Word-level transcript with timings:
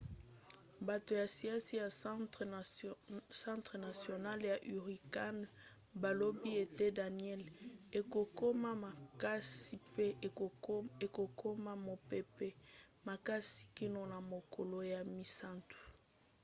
bato 0.87 1.11
ya 1.21 1.27
siansi 1.35 1.73
ya 1.81 1.87
centre 3.41 3.77
national 3.89 4.39
ya 4.51 4.55
hurricane 4.71 5.41
balobi 6.01 6.45
ete 6.63 6.85
danielle 6.99 7.47
ekokoma 7.99 8.71
makasi 8.85 9.73
mpe 9.89 10.05
ekokoma 11.07 11.73
mopepe 11.87 12.47
makasi 13.07 13.61
kino 13.77 14.01
na 14.11 14.17
mokolo 14.31 14.77
ya 14.93 15.01
misato 15.15 15.79